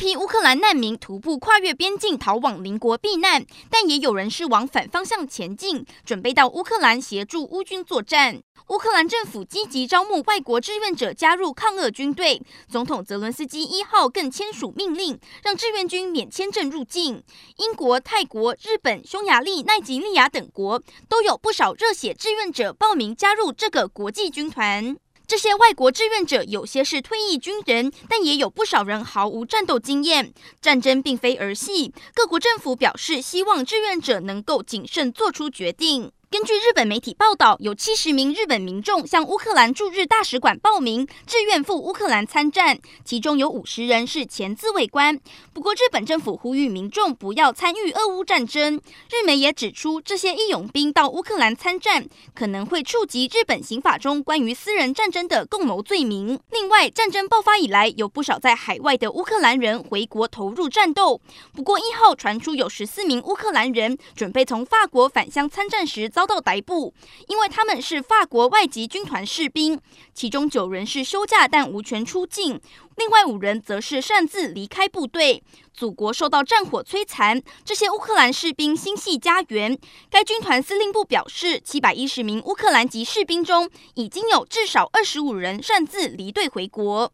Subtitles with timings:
[0.00, 8.40] 批乌克兰难民徒步跨越边境逃往邻国避难，但也有人是往反方向前进，准备到乌克兰协助乌军作战。
[8.68, 17.22] 乌克兰政府积极招募外国志愿者加入抗俄军队，总统泽伦斯基一号更签署命令，让志愿军免签证入境。
[17.58, 24.96] 英国、泰国、日本、匈牙利、奈及利亚等国都有不少热血志愿者报名加入这个国际军团。
[25.30, 30.34] 这些外国志愿者有些是退役军人，但也有不少人毫无战斗经验。
[30.60, 36.10] 战争并非儿戏，各国政府表示希望志愿者能够谨慎做出决定。
[36.30, 45.18] 根据日本媒体报道，有七十名日本民众向乌克兰驻日大使馆报名，志愿赴乌克兰参战，其中有五十人是前自卫官。
[45.52, 48.80] 不过，日本政府呼吁民众不要参与俄乌战争。
[49.10, 56.38] 日媒也指出，这些义勇兵到乌克兰参战，可能会触及日本刑法中关于私人战争的共谋罪名。
[56.52, 61.20] 另外，战争爆发以来，有不少在海外的乌克兰人回国投入战斗。
[61.52, 66.92] 不过，一号传出有十四名乌克兰人准备从法国返乡参战时，遭到逮捕，
[67.28, 69.80] 因为他们是法国外籍军团士兵，
[70.12, 72.60] 其中九人是休假但无权出境，
[72.96, 75.42] 另外五人则是擅自离开部队。
[75.72, 79.78] 祖国受到战火摧残，这些乌克兰士兵心系家园。
[80.10, 87.10] 该军团司令部表示，七百一十名乌克兰籍士兵中，已经有至少二十五人擅自离队回国。